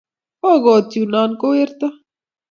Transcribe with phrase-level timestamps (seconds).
[0.51, 1.87] okot yunonko werto